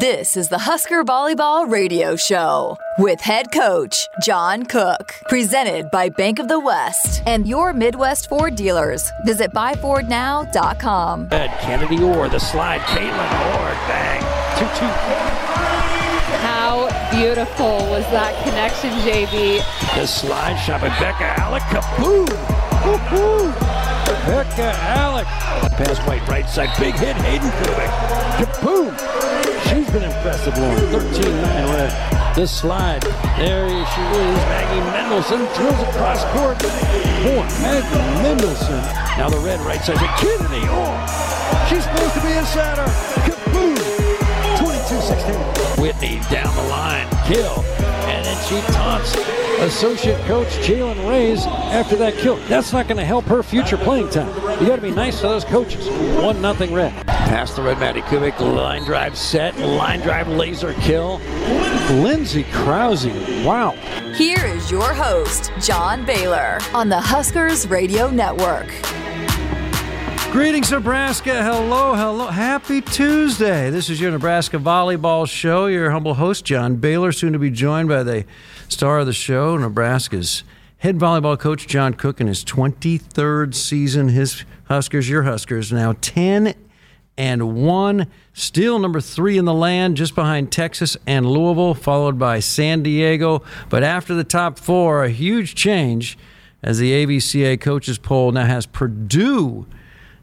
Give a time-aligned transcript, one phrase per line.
[0.00, 6.38] This is the Husker Volleyball Radio Show with head coach John Cook, presented by Bank
[6.38, 9.10] of the West and your Midwest Ford dealers.
[9.26, 11.28] Visit buyfordnow.com.
[11.28, 14.22] Kennedy Orr, the slide, Kaitlyn Hord, bang,
[14.58, 14.70] 2 2.
[16.40, 19.62] How beautiful was that connection, JB?
[19.94, 22.28] The slide shot by Bekka Allick, kaboom!
[24.26, 25.72] Bekka Alex, Allick.
[25.72, 26.70] Pass White right side.
[26.78, 27.16] Big hit.
[27.16, 27.90] Hayden Kubik.
[28.38, 28.92] Kaboom.
[29.68, 30.78] She's been impressive, Lauren.
[30.78, 32.34] 13-9.
[32.34, 33.02] This slide.
[33.36, 34.36] There she is.
[34.48, 36.58] Maggie Mendelson drills across court.
[36.58, 38.82] Boy, Maggie Mendelson.
[39.18, 39.96] Now the red right side.
[40.18, 40.66] Kennedy.
[40.68, 43.31] Oh, she's supposed to be a center.
[45.02, 45.34] 16.
[45.82, 47.60] Whitney down the line, kill.
[48.06, 49.16] And then she taunts
[49.60, 52.36] associate coach Jaylen Reyes after that kill.
[52.48, 54.28] That's not going to help her future playing time.
[54.60, 55.88] You got to be nice to those coaches.
[55.88, 56.92] 1 nothing red.
[57.06, 58.38] Past the red, Madi Kubik.
[58.40, 59.58] Line drive set.
[59.58, 61.18] Line drive laser kill.
[61.90, 63.06] Lindsay Krause.
[63.44, 63.72] Wow.
[64.14, 68.68] Here is your host, John Baylor, on the Huskers Radio Network.
[70.32, 71.42] Greetings, Nebraska.
[71.42, 72.28] Hello, hello.
[72.28, 73.68] Happy Tuesday.
[73.68, 75.66] This is your Nebraska Volleyball Show.
[75.66, 78.24] Your humble host, John Baylor, soon to be joined by the
[78.66, 80.42] star of the show, Nebraska's
[80.78, 84.08] head volleyball coach, John Cook, in his 23rd season.
[84.08, 86.54] His Huskers, your Huskers, now 10
[87.18, 88.06] and 1.
[88.32, 93.42] Still number three in the land, just behind Texas and Louisville, followed by San Diego.
[93.68, 96.16] But after the top four, a huge change
[96.62, 99.66] as the AVCA coaches poll now has Purdue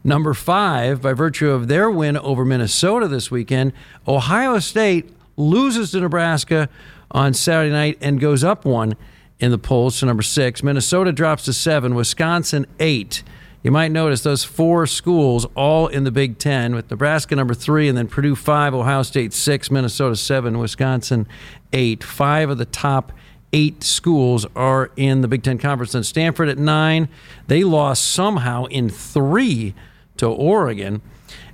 [0.02, 3.72] number five by virtue of their win over Minnesota this weekend.
[4.06, 6.68] Ohio State loses to Nebraska
[7.10, 8.96] on Saturday night and goes up one
[9.38, 10.62] in the polls to number six.
[10.62, 11.94] Minnesota drops to seven.
[11.94, 13.22] Wisconsin eight.
[13.62, 17.88] You might notice those four schools all in the Big Ten, with Nebraska number three,
[17.88, 21.26] and then Purdue five, Ohio State six, Minnesota seven, Wisconsin
[21.72, 22.02] eight.
[22.02, 23.12] Five of the top
[23.52, 25.94] eight schools are in the Big Ten Conference.
[25.94, 27.08] And Stanford at nine,
[27.48, 29.74] they lost somehow in three
[30.20, 31.02] to Oregon.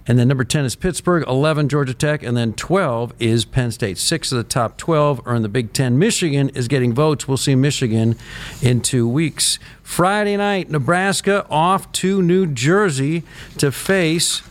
[0.08, 3.98] And then number 10 is Pittsburgh, 11 Georgia Tech, and then 12 is Penn State.
[3.98, 5.98] Six of the top 12 are in the Big Ten.
[5.98, 7.26] Michigan is getting votes.
[7.26, 8.16] We'll see Michigan
[8.62, 9.58] in two weeks.
[9.82, 13.24] Friday night, Nebraska off to New Jersey
[13.58, 14.42] to face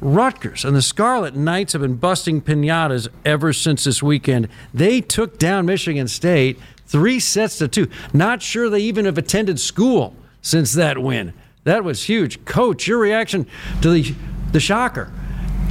[0.00, 0.64] Rutgers.
[0.64, 4.48] And the Scarlet Knights have been busting pinatas ever since this weekend.
[4.72, 7.88] They took down Michigan State three sets to two.
[8.12, 11.34] Not sure they even have attended school since that win.
[11.64, 12.44] That was huge.
[12.44, 13.46] Coach, your reaction
[13.82, 14.14] to the
[14.52, 15.12] the shocker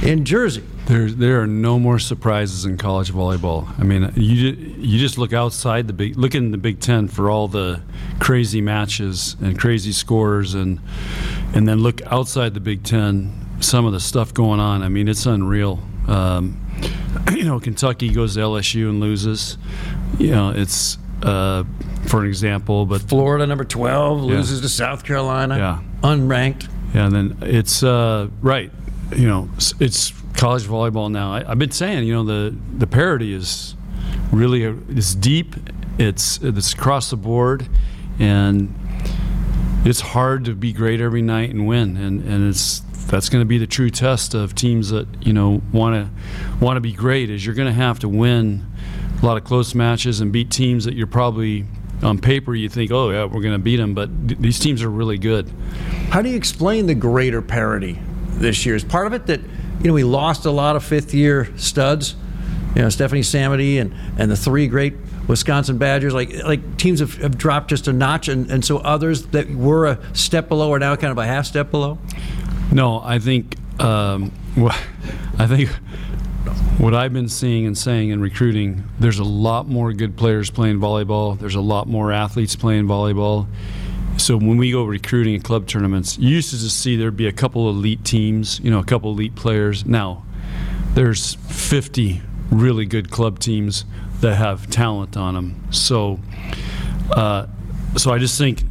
[0.02, 0.62] in Jersey?
[0.86, 3.66] There, there are no more surprises in college volleyball.
[3.80, 7.30] I mean, you you just look outside the big, look in the Big Ten for
[7.30, 7.80] all the
[8.20, 10.80] crazy matches and crazy scores, and
[11.54, 14.82] and then look outside the Big Ten, some of the stuff going on.
[14.82, 15.80] I mean, it's unreal.
[16.06, 16.60] Um,
[17.32, 19.56] you know, Kentucky goes to LSU and loses.
[20.18, 21.64] You know, it's uh,
[22.06, 25.80] for an example, but Florida number twelve loses to South Carolina, Yeah.
[26.08, 26.68] unranked.
[26.94, 28.70] Yeah, and then it's uh, right.
[29.16, 29.48] You know,
[29.80, 31.32] it's college volleyball now.
[31.34, 33.74] I, I've been saying, you know, the the parity is
[34.32, 35.54] really a, it's deep.
[35.98, 37.68] It's it's across the board,
[38.18, 38.74] and
[39.84, 41.96] it's hard to be great every night and win.
[41.96, 45.62] And and it's that's going to be the true test of teams that you know
[45.72, 47.30] want to want to be great.
[47.30, 48.66] Is you're going to have to win
[49.22, 51.66] a lot of close matches and beat teams that you're probably
[52.02, 54.82] on paper you think, oh yeah, we're going to beat them, but th- these teams
[54.82, 55.50] are really good.
[56.10, 57.98] How do you explain the greater parity
[58.28, 58.74] this year?
[58.74, 62.16] Is part of it that you know we lost a lot of fifth year studs,
[62.74, 64.94] you know Stephanie Samedy and and the three great
[65.26, 69.26] Wisconsin Badgers, like like teams have, have dropped just a notch, and, and so others
[69.28, 71.98] that were a step below are now kind of a half step below.
[72.72, 74.32] No, I think um,
[75.38, 75.70] I think
[76.78, 80.80] what I've been seeing and saying in recruiting, there's a lot more good players playing
[80.80, 81.38] volleyball.
[81.38, 83.46] There's a lot more athletes playing volleyball.
[84.16, 87.26] So when we go recruiting at club tournaments, you used to just see there'd be
[87.26, 89.86] a couple elite teams, you know, a couple elite players.
[89.86, 90.24] Now
[90.94, 93.84] there's 50 really good club teams
[94.20, 95.64] that have talent on them.
[95.70, 96.20] So,
[97.12, 97.46] uh,
[97.96, 98.62] so I just think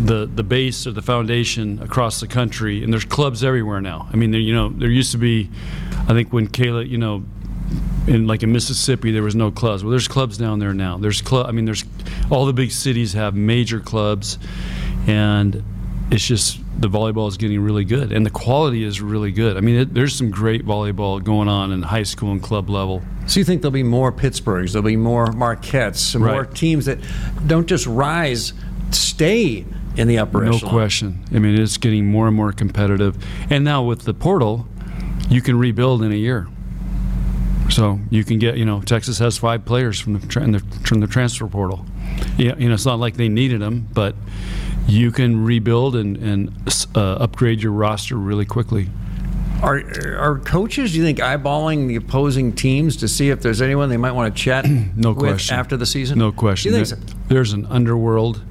[0.00, 4.08] the the base or the foundation across the country, and there's clubs everywhere now.
[4.12, 5.50] I mean, there you know there used to be,
[6.08, 7.24] I think when Kayla, you know,
[8.06, 9.82] in like in Mississippi there was no clubs.
[9.84, 10.96] Well, there's clubs down there now.
[10.98, 11.46] There's club.
[11.48, 11.84] I mean, there's
[12.30, 14.38] all the big cities have major clubs,
[15.06, 15.62] and
[16.10, 19.56] it's just the volleyball is getting really good, and the quality is really good.
[19.56, 23.02] I mean, it, there's some great volleyball going on in high school and club level.
[23.26, 26.54] So you think there'll be more Pittsburghs, there'll be more Marquettes, some more Right.
[26.54, 26.98] teams that
[27.46, 28.52] don't just rise,
[28.90, 29.64] stay
[29.96, 30.72] in the upper No echelon.
[30.72, 31.20] question.
[31.34, 33.16] I mean, it's getting more and more competitive.
[33.50, 34.66] And now with the portal,
[35.28, 36.48] you can rebuild in a year.
[37.72, 41.00] So you can get, you know, Texas has five players from the, tra- the from
[41.00, 41.86] the transfer portal.
[42.36, 44.14] Yeah, you know, it's not like they needed them, but
[44.86, 46.52] you can rebuild and, and
[46.94, 48.88] uh, upgrade your roster really quickly.
[49.62, 49.80] Are,
[50.18, 53.96] are coaches, do you think, eyeballing the opposing teams to see if there's anyone they
[53.96, 54.66] might want to chat
[54.96, 55.56] no with question.
[55.56, 56.18] after the season?
[56.18, 56.72] No question.
[56.72, 57.18] Do you think There- so?
[57.28, 58.42] There's an underworld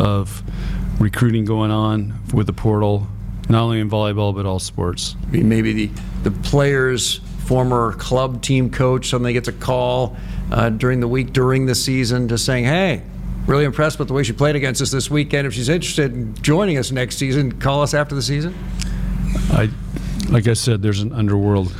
[0.00, 0.42] of
[0.98, 3.06] recruiting going on with the portal,
[3.48, 5.14] not only in volleyball but all sports.
[5.28, 10.16] I mean, maybe the, the player's former club team coach suddenly gets a call
[10.50, 13.02] uh, during the week during the season to saying, hey,
[13.46, 15.46] really impressed with the way she played against us this weekend.
[15.46, 18.54] If she's interested in joining us next season, call us after the season.
[19.50, 19.68] I,
[20.30, 21.72] like I said, there's an underworld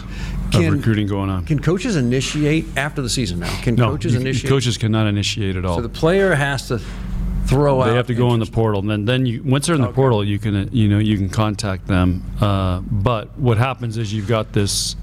[0.53, 1.47] Can- of recruiting going on.
[1.47, 3.61] Can coaches initiate after the season now?
[3.63, 4.51] Can no, coaches you- initiate?
[4.51, 5.77] coaches cannot initiate at all.
[5.77, 6.81] so the player has to
[7.47, 7.87] throw out.
[7.87, 9.93] they have to go in the portal, and then, then you once they're in the
[9.93, 12.23] portal, you can you know you can contact them.
[12.41, 14.97] Uh, but what happens is you've got this,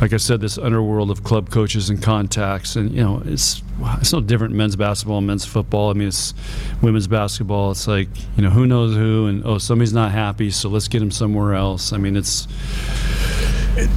[0.00, 3.62] like I said, this underworld of club coaches and contacts, and you know it's
[4.00, 5.90] it's no different men's basketball, and men's football.
[5.90, 6.34] I mean, it's
[6.82, 7.70] women's basketball.
[7.70, 11.00] It's like you know who knows who, and oh somebody's not happy, so let's get
[11.00, 11.92] him somewhere else.
[11.92, 12.48] I mean, it's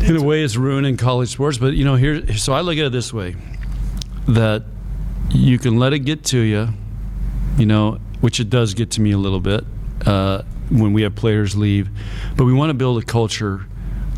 [0.08, 1.58] in a way it's ruining college sports.
[1.58, 3.36] But you know here, so I look at it this way,
[4.28, 4.64] that
[5.32, 6.70] you can let it get to you
[7.58, 9.64] you know, which it does get to me a little bit
[10.06, 11.90] uh, when we have players leave.
[12.36, 13.66] But we want to build a culture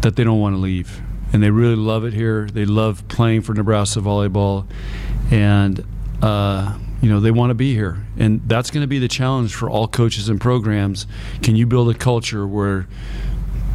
[0.01, 1.01] that they don't want to leave.
[1.31, 2.47] And they really love it here.
[2.51, 4.67] They love playing for Nebraska volleyball.
[5.31, 5.85] And,
[6.21, 8.05] uh, you know, they want to be here.
[8.17, 11.05] And that's going to be the challenge for all coaches and programs.
[11.43, 12.87] Can you build a culture where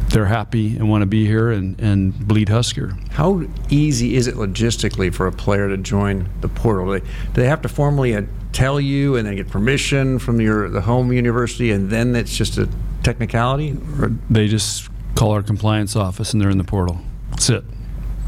[0.09, 2.97] they're happy and want to be here and, and bleed Husker?
[3.11, 6.85] How easy is it logistically for a player to join the portal?
[6.85, 8.23] Do they, do they have to formally uh,
[8.53, 12.57] tell you and then get permission from your the home university, and then it's just
[12.57, 12.69] a
[13.03, 13.77] technicality?
[13.99, 17.01] Or They just call our compliance office and they're in the portal.
[17.35, 17.63] That's it.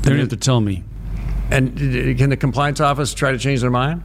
[0.02, 0.84] They don't have to tell me.
[1.52, 1.78] and
[2.18, 4.04] can the compliance office try to change their mind?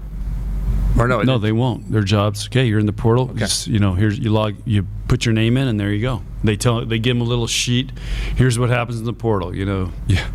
[0.98, 1.22] Or no?
[1.22, 1.90] No, they won't.
[1.90, 2.46] Their jobs.
[2.46, 3.26] Okay, you're in the portal.
[3.34, 4.56] Just, you know, here's you log.
[4.66, 6.22] You put your name in, and there you go.
[6.44, 6.84] They tell.
[6.84, 7.92] They give them a little sheet.
[8.36, 9.56] Here's what happens in the portal.
[9.56, 10.28] You know, yeah,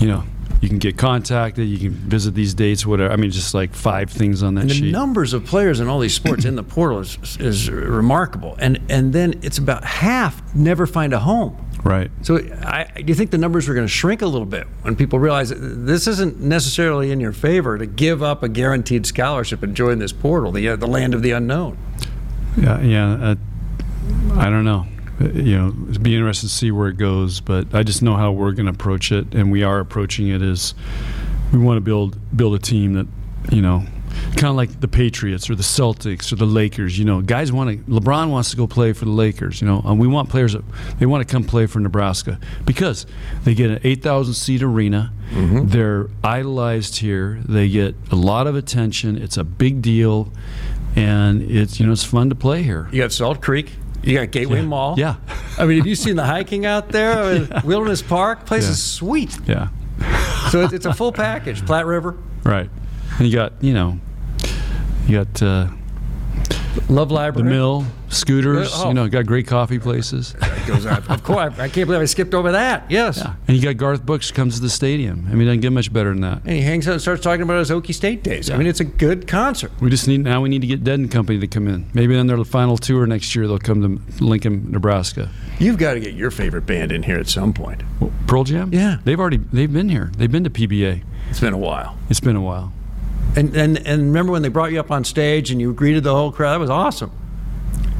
[0.00, 0.24] you know,
[0.62, 1.68] you can get contacted.
[1.68, 2.86] You can visit these dates.
[2.86, 3.12] Whatever.
[3.12, 4.90] I mean, just like five things on that And the sheet.
[4.92, 9.12] numbers of players in all these sports in the portal is, is remarkable, and and
[9.12, 11.56] then it's about half never find a home.
[11.84, 12.10] Right.
[12.22, 14.96] So, I, do you think the numbers are going to shrink a little bit when
[14.96, 19.62] people realize that this isn't necessarily in your favor to give up a guaranteed scholarship
[19.62, 21.78] and join this portal, the uh, the land of the unknown?
[22.56, 22.80] Yeah.
[22.80, 23.12] Yeah.
[23.12, 23.34] Uh,
[24.34, 24.86] I don't know.
[25.20, 27.40] Uh, You know, it'd be interesting to see where it goes.
[27.40, 30.42] But I just know how we're going to approach it, and we are approaching it
[30.42, 30.74] as
[31.52, 33.06] we want to build build a team that
[33.50, 33.84] you know
[34.32, 36.98] kind of like the Patriots or the Celtics or the Lakers.
[36.98, 37.90] You know, guys want to.
[37.92, 39.60] LeBron wants to go play for the Lakers.
[39.60, 40.62] You know, and we want players that
[40.98, 43.06] they want to come play for Nebraska because
[43.44, 45.12] they get an eight thousand seat arena.
[45.30, 45.68] Mm-hmm.
[45.68, 47.40] They're idolized here.
[47.46, 49.16] They get a lot of attention.
[49.16, 50.32] It's a big deal,
[50.96, 52.88] and it's you know it's fun to play here.
[52.92, 53.72] You got Salt Creek,
[54.02, 54.94] you got Gateway Mall.
[54.98, 55.16] Yeah.
[55.58, 57.22] I mean, have you seen the hiking out there?
[57.22, 58.70] I mean, Wilderness Park, place Yeah.
[58.70, 59.38] is sweet.
[59.46, 59.68] Yeah.
[60.50, 61.66] So it's, it's a full package.
[61.66, 62.70] Platte River, Right.
[63.18, 63.98] And you got you know
[65.06, 65.68] you got uh,
[66.88, 68.70] Love Library, the mill, scooters.
[68.74, 68.88] Oh.
[68.88, 70.34] You know, got great coffee places.
[70.66, 71.02] goes on.
[71.04, 72.90] Of course, I, can't believe I skipped over that.
[72.90, 73.18] Yes.
[73.18, 73.34] Yeah.
[73.46, 75.26] And you got Garth Brooks comes to the stadium.
[75.28, 76.42] I mean, it doesn't get much better than that.
[76.44, 78.50] And he hangs out and starts talking about his Okie State days.
[78.50, 79.72] I mean, it's a good concert.
[79.80, 80.40] We just need now.
[80.40, 81.90] We need to get Dead and Company to come in.
[81.94, 85.30] Maybe on their final tour next year, they'll come to Lincoln, Nebraska.
[85.58, 87.82] You've got to get your favorite band in here at some point.
[88.00, 88.70] Well, Pearl Jam.
[88.72, 88.98] Yeah.
[89.04, 90.10] they've already they've been here.
[90.16, 91.02] They've been to PBA.
[91.30, 91.96] It's been a while.
[92.08, 92.72] It's been a while.
[93.36, 96.14] And, and and remember when they brought you up on stage and you greeted the
[96.14, 96.52] whole crowd?
[96.54, 97.10] That was awesome.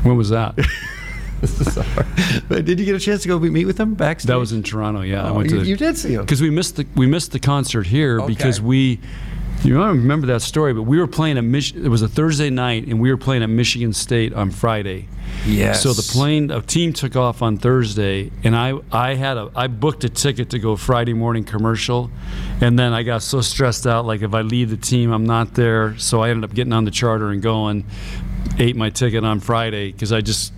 [0.03, 0.59] When was that?
[2.49, 4.27] But did you get a chance to go meet with them backstage?
[4.29, 5.03] that was in Toronto.
[5.03, 6.25] Yeah, I Oh, went to you, the, you did see them.
[6.25, 8.27] because we missed the we missed the concert here Okay.
[8.35, 8.99] because we
[9.65, 12.09] you know don't remember that story but we were playing at Mich- it was a
[12.09, 15.09] Thursday night and we were playing at Michigan State on Friday
[15.47, 15.83] Yes.
[15.83, 19.67] so the plane a team took off on Thursday and I I had a I
[19.67, 22.11] booked a ticket to go Friday morning commercial
[22.61, 25.55] and then I got so stressed out like if I leave the team I'm not
[25.55, 27.85] there so I ended up getting on the charter and going
[28.59, 30.53] ate my ticket on Friday because I just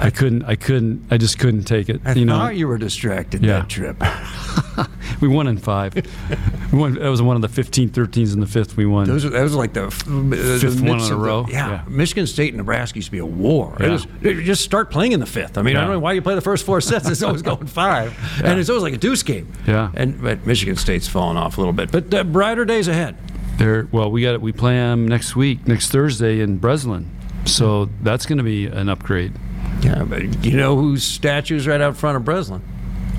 [0.00, 2.78] I couldn't I couldn't I just couldn't take it I you know thought you were
[2.78, 3.60] distracted Yeah.
[3.60, 3.96] that trip.
[5.28, 5.94] we won in five.
[6.72, 9.06] we won, that was one of the 15 13s in the fifth we won.
[9.06, 11.46] Those, that was like the, the Fifth one in a of the- row?
[11.48, 11.70] yeah.
[11.70, 11.84] Yeah.
[11.88, 13.76] Michigan State and Nebraska used to be a war.
[13.80, 15.56] It was- it- just start playing in the fifth.
[15.56, 17.08] I mean, I don't know why you play the first four sets.
[17.08, 18.12] It's always going five,
[18.44, 19.50] and it's always like a deuce game.
[19.66, 19.90] Yeah.
[19.94, 23.16] And but Michigan State's fallen off a little bit, but uh, brighter days ahead.
[23.58, 24.42] There, well, we got it.
[24.42, 27.10] We play them next week, next Thursday in Breslin.
[27.44, 29.32] So that's going to be an upgrade.
[29.80, 32.62] Yeah, but you know whose statue's right out front of Breslin?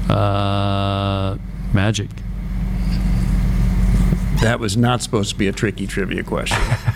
[0.10, 1.38] Uh,
[1.74, 2.10] Magic.
[4.42, 6.62] That was not supposed to be a tricky trivia question.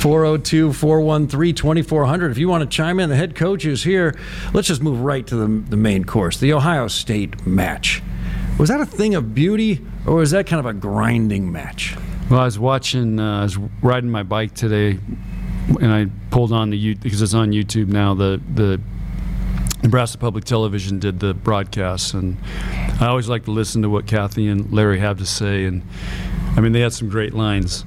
[0.00, 2.30] 402 413 2400.
[2.30, 4.16] If you want to chime in, the head coach is here.
[4.54, 8.02] Let's just move right to the, the main course the Ohio State match.
[8.58, 11.96] Was that a thing of beauty, or was that kind of a grinding match?
[12.30, 14.98] Well, I was watching, uh, I was riding my bike today,
[15.80, 18.14] and I pulled on the YouTube because it's on YouTube now.
[18.14, 18.80] The the
[19.82, 22.36] Nebraska Public Television did the broadcast, and
[23.00, 25.64] I always like to listen to what Kathy and Larry have to say.
[25.64, 25.82] And
[26.56, 27.84] I mean, they had some great lines.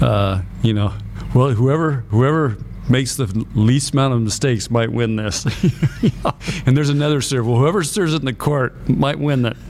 [0.00, 0.94] Uh, you know,
[1.34, 2.56] well, whoever whoever
[2.88, 5.44] makes the least amount of mistakes might win this.
[6.66, 7.46] and there's another serve.
[7.46, 9.56] Well, whoever serves it in the court might win it.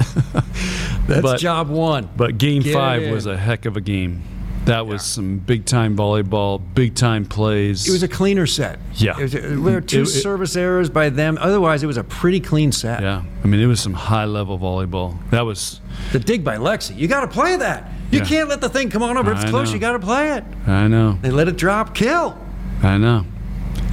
[1.07, 2.09] That's but, job one.
[2.17, 4.23] But game Get five was a heck of a game.
[4.67, 7.89] That was some big time volleyball, big time plays.
[7.89, 8.79] It was a cleaner set.
[8.97, 9.17] Yeah.
[9.19, 11.39] It was, there were two It- it- service errors by them.
[11.41, 13.01] Otherwise, it was a pretty clean set.
[13.01, 13.23] yeah.
[13.45, 15.17] I mean, it was some high level volleyball.
[15.31, 15.81] That was,
[16.13, 16.97] The dig by Lexi.
[16.99, 17.93] You got to play that.
[18.11, 18.25] You Yeah.
[18.25, 19.31] can't let the thing come on over.
[19.31, 19.75] If it's I close, know.
[19.75, 20.45] you got to play it.
[20.67, 21.95] I know, They let it drop.
[21.95, 22.37] Kill.
[22.83, 23.25] I know.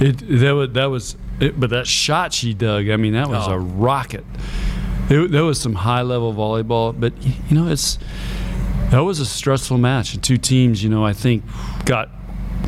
[0.00, 2.90] It that was that was, it, but that shot she dug.
[2.90, 3.52] I mean, that was Oh.
[3.52, 4.24] a rocket.
[5.08, 7.98] It, there was some high level volleyball, but you know, it's
[8.94, 10.20] that was a stressful match.
[10.20, 11.42] Two teams, you know, I think
[11.84, 12.08] got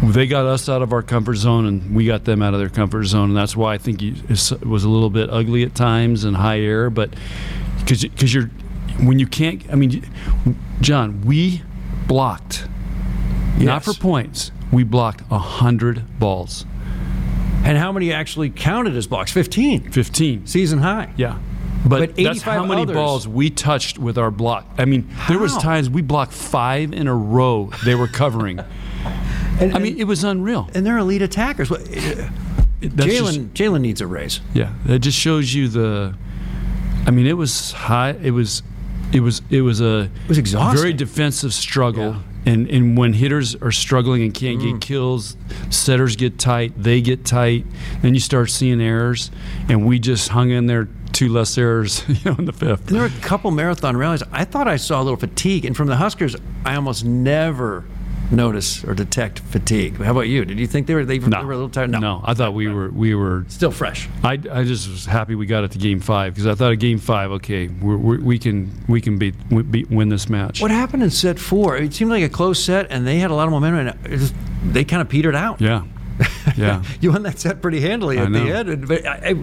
[0.02, 2.68] they got us out of our comfort zone, and we got them out of their
[2.68, 6.24] comfort zone, and that's why I think it was a little bit ugly at times
[6.24, 6.90] and high air.
[6.90, 7.14] But
[7.78, 8.50] because because you're
[9.00, 10.02] when you can't, I mean,
[10.80, 11.62] John, we
[12.08, 12.66] blocked
[13.58, 14.50] not for points.
[14.72, 16.66] We blocked a hundred balls,
[17.64, 19.30] And how many actually counted as blocks?
[19.32, 19.92] 15.
[19.92, 20.46] fifteen.
[20.46, 21.12] Season high.
[21.16, 21.38] Yeah.
[21.88, 22.94] But, But that's how many others.
[22.94, 24.66] balls we touched with our block.
[24.78, 27.70] I mean, there was times we blocked five in a row.
[27.84, 28.60] They were covering.
[29.58, 30.68] And, I mean, it was unreal.
[30.74, 31.72] and they're elite attackers.
[31.72, 32.28] Uh, just-
[32.82, 34.40] Jaylen Jaylen needs a raise.
[34.52, 36.14] yeah, that just shows you the.
[37.06, 38.10] I mean, it was high.
[38.10, 38.62] It was,
[39.14, 40.10] it was, it was a.
[40.24, 40.78] It was exhausting.
[40.82, 42.16] Very defensive struggle.
[42.46, 44.72] And, and when hitters are struggling and can't Mm.
[44.72, 45.36] get kills,
[45.68, 47.66] setters get tight, they get tight,
[48.02, 49.30] then you start seeing errors,
[49.68, 52.86] and we just hung in there two less errors, you know, in the fifth.
[52.88, 54.22] And there were a couple marathon rallies.
[54.32, 57.84] I thought I saw a little fatigue, and from the Huskers, I almost never
[58.30, 59.96] notice or detect fatigue.
[59.98, 60.44] How about you?
[60.44, 61.90] Did you think they were they, No, they were a little tired?
[61.90, 63.44] No, I thought we were we were.
[63.48, 64.08] Still fresh.
[64.24, 66.78] I, I just was happy we got it to game five because I thought at
[66.78, 70.60] game five, okay, we're, we're, we can we can beat, we- beat win this match.
[70.60, 71.76] What happened in set four?
[71.76, 74.18] It seemed like a close set, and they had a lot of momentum, and it
[74.18, 75.60] just, they kind of petered out.
[75.60, 75.84] Yeah,
[76.56, 76.82] yeah.
[77.00, 78.88] you won that set pretty handily at the end.
[78.88, 79.34] But I, I,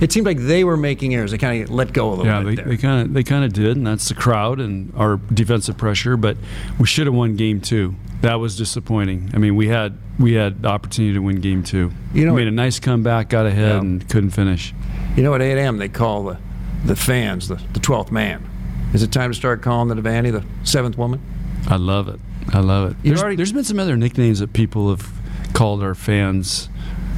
[0.00, 1.32] it seemed like they were making errors.
[1.32, 2.64] They kind of let go a little Yeah, bit there.
[2.66, 6.16] they kind of they kind of did, and that's the crowd and our defensive pressure.
[6.16, 6.36] But
[6.78, 7.94] we should have won game two.
[8.22, 9.30] That was disappointing.
[9.34, 11.90] I mean, we had we had the opportunity to win game two.
[12.12, 13.78] You know we made a nice comeback, got ahead, Yeah.
[13.80, 14.74] and couldn't finish.
[15.16, 16.38] You know, at A&M, they call the,
[16.84, 18.46] the fans the, the 12th man.
[18.92, 21.20] Is it time to start calling the Devaney the seventh woman?
[21.68, 22.20] I love it.
[22.52, 22.96] I love it.
[23.02, 25.10] There's, already- there's been some other nicknames that people have
[25.52, 26.68] called our fans.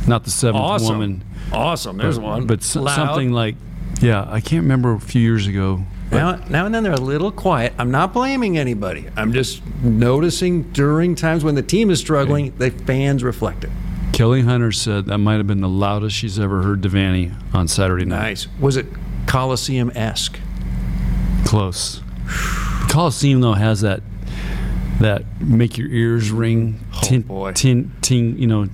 [0.07, 0.99] Not the seventh Awesome.
[0.99, 1.25] woman.
[1.53, 1.97] Awesome.
[1.97, 2.47] There's but, one.
[2.47, 2.95] But Loud.
[2.95, 3.57] something like,
[4.01, 5.83] yeah, I can't remember a few years ago.
[6.13, 7.73] Now, now and then they're a little quiet.
[7.79, 9.07] I'm not blaming anybody.
[9.17, 13.71] I'm just noticing during times when the team is struggling, the fans reflect it.
[14.13, 18.05] Kelly Hunter said that might have been the loudest she's ever heard Devaney on Saturday
[18.05, 18.19] night.
[18.23, 18.49] Nice.
[18.61, 18.87] Was it
[19.27, 20.39] Coliseum esque?
[21.47, 22.03] Close.
[22.91, 24.03] Coliseum though has that
[25.01, 27.53] that make your ears ring, Oh, boy.
[27.53, 28.69] tin, tin, you know,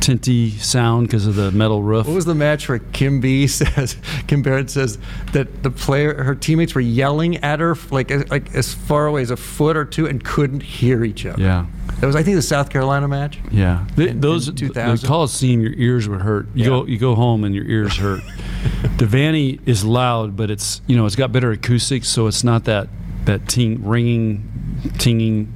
[0.00, 2.06] tinty sound because of the metal roof.
[2.06, 3.96] What was the match where Kim B says,
[4.26, 4.98] Kim Barrett says
[5.32, 9.30] that the player, her teammates were yelling at her like like as far away as
[9.30, 11.40] a foot or two and couldn't hear each other.
[11.42, 11.66] yeah.
[12.00, 13.38] That was, I think, the South Carolina match.
[13.52, 15.06] Yeah, Th- In- those in the 2000?
[15.06, 16.46] Coliseum, your ears would hurt.
[16.52, 16.68] You Yeah.
[16.68, 18.20] go, you go home and your ears hurt.
[18.98, 22.88] Devaney is loud, but it's you know it's got better acoustics, so it's not that
[23.26, 25.53] that ting ringing, tinging,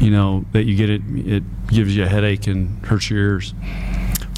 [0.00, 1.02] you know that you get it.
[1.08, 3.54] It gives you a headache and hurts your ears.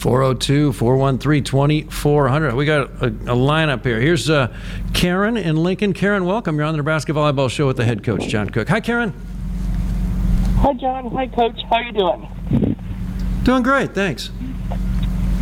[0.01, 2.55] 402 413 2400.
[2.55, 4.01] We got a, a lineup here.
[4.01, 4.55] Here's uh,
[4.95, 5.93] Karen in Lincoln.
[5.93, 6.57] Karen, welcome.
[6.57, 8.69] You're on the Nebraska Volleyball Show with the head coach, John Cook.
[8.69, 9.13] Hi, Karen.
[10.57, 11.11] Hi, John.
[11.11, 11.61] Hi, Coach.
[11.69, 12.77] How you doing?
[13.43, 14.31] Doing great, thanks.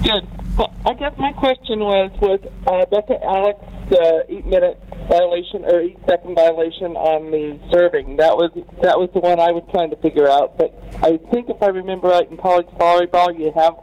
[0.03, 0.27] Good.
[0.57, 3.61] Well, I guess my question was was uh, Bekka Alex
[3.93, 8.17] uh, eight minute violation or eight second violation on the serving.
[8.17, 8.51] That was
[8.83, 10.59] that was the one I was trying to figure out.
[10.59, 13.75] But I think if I remember right, in college volleyball, you have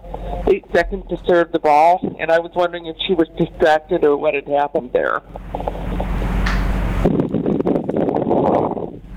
[0.47, 4.17] eight seconds to serve the ball, and I was wondering if she was distracted or
[4.17, 5.21] what had happened there.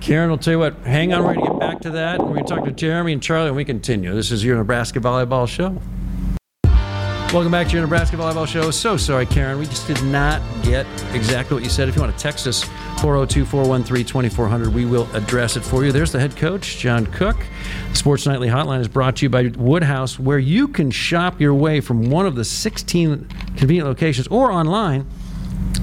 [0.00, 2.18] Karen, we'll tell you what, hang on, we're going to get back to that.
[2.18, 4.14] We're going to talk to Jeremy and Charlie, and we continue.
[4.14, 5.78] This is your Nebraska Volleyball Show.
[7.30, 8.70] Welcome back to your Nebraska Volleyball Show.
[8.70, 9.58] So sorry, Karen.
[9.58, 11.86] We just did not get exactly what you said.
[11.86, 12.64] If you want to text us,
[13.02, 15.92] 402 413 2400, we will address it for you.
[15.92, 17.36] There's the head coach, John Cook.
[17.90, 21.52] The Sports Nightly Hotline is brought to you by Woodhouse, where you can shop your
[21.52, 25.06] way from one of the 16 convenient locations or online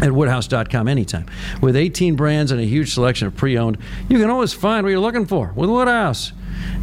[0.01, 1.27] at woodhouse.com anytime.
[1.61, 3.77] With 18 brands and a huge selection of pre owned,
[4.09, 6.33] you can always find what you're looking for with Woodhouse.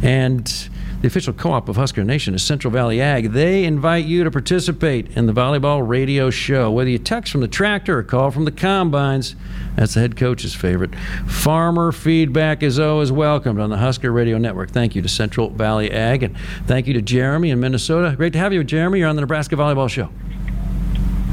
[0.01, 0.69] And
[1.03, 3.33] the official co op of Husker Nation is Central Valley Ag.
[3.33, 6.71] They invite you to participate in the volleyball radio show.
[6.71, 9.35] Whether you text from the tractor or call from the combines,
[9.75, 10.95] that's the head coach's favorite.
[11.27, 14.71] Farmer feedback is always welcomed on the Husker Radio Network.
[14.71, 18.15] Thank you to Central Valley Ag, and thank you to Jeremy in Minnesota.
[18.15, 18.99] Great to have you, Jeremy.
[18.99, 20.09] You're on the Nebraska Volleyball Show.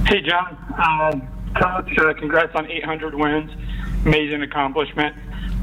[0.06, 0.58] Hey, John.
[0.84, 1.82] Um, uh,
[2.14, 3.52] congrats on 800 wins.
[4.04, 5.14] Amazing accomplishment.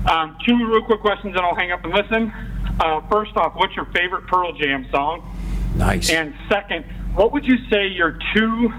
[0.09, 2.31] Um, two real quick questions, and I'll hang up and listen.
[2.79, 5.35] Uh, first off, what's your favorite Pearl Jam song?
[5.75, 6.09] Nice.
[6.09, 6.83] And second,
[7.15, 8.71] what would you say your two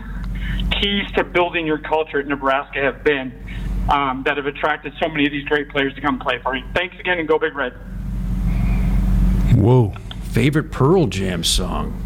[0.81, 3.33] keys to building your culture at Nebraska have been
[3.89, 6.65] um, that have attracted so many of these great players to come play for you?
[6.75, 7.73] Thanks again, and go Big Red.
[9.55, 9.95] Whoa.
[10.31, 12.05] Favorite Pearl Jam song?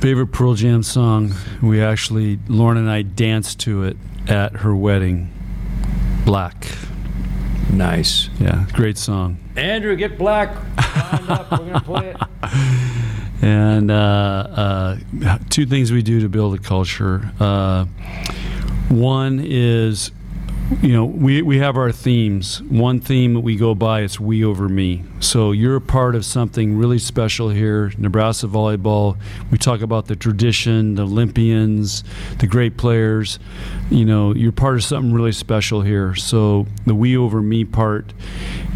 [0.00, 1.34] Favorite Pearl Jam song?
[1.62, 5.32] We actually, Lauren and I danced to it at her wedding.
[6.24, 6.66] Black.
[7.72, 8.30] Nice.
[8.40, 9.38] Yeah, great song.
[9.58, 10.56] Andrew, get black.
[10.78, 11.50] Up.
[11.50, 12.16] We're to play it.
[13.40, 13.94] And uh,
[15.24, 17.30] uh, two things we do to build a culture.
[17.38, 17.84] Uh,
[18.88, 20.10] one is,
[20.82, 22.62] you know, we, we have our themes.
[22.62, 25.04] One theme that we go by is we over me.
[25.20, 29.16] So you're a part of something really special here, Nebraska volleyball.
[29.50, 32.04] We talk about the tradition, the Olympians,
[32.38, 33.38] the great players.
[33.90, 36.14] You know, you're part of something really special here.
[36.14, 38.12] So the we over me part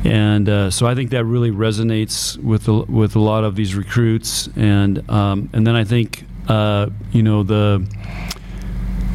[0.04, 3.74] and uh, so I think that really resonates with a, with a lot of these
[3.74, 7.86] recruits, and um, and then I think uh, you know the.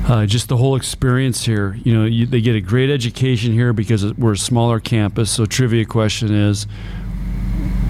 [0.08, 1.78] Uh, just the whole experience here.
[1.84, 5.30] You know, you, they get a great education here because we're a smaller campus.
[5.30, 6.66] So, trivia question is: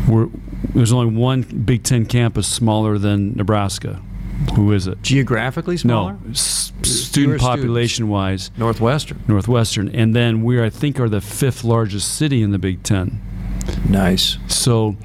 [0.10, 0.28] we're,
[0.74, 4.02] There's only one Big Ten campus smaller than Nebraska.
[4.56, 5.02] Who is it?
[5.02, 6.14] Geographically smaller?
[6.24, 9.24] No, s- student population wise, Northwestern.
[9.28, 13.22] Northwestern, and then we I think are the fifth largest city in the Big Ten.
[13.90, 14.38] Nice.
[14.48, 14.96] So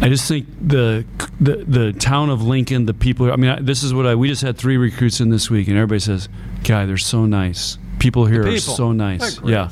[0.00, 1.04] I just think the
[1.40, 3.32] the the town of Lincoln, the people.
[3.32, 4.14] I mean, I, this is what I.
[4.14, 6.28] We just had three recruits in this week, and everybody says,
[6.64, 7.78] "Guy, they're so nice.
[7.98, 8.74] People here are people.
[8.74, 9.70] so nice." Yeah.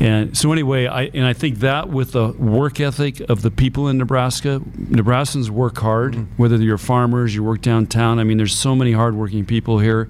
[0.00, 3.86] And so anyway, I and I think that with the work ethic of the people
[3.88, 6.14] in Nebraska, Nebraskans work hard.
[6.14, 6.32] Mm-hmm.
[6.42, 8.18] Whether you're farmers, you work downtown.
[8.18, 10.08] I mean, there's so many hardworking people here.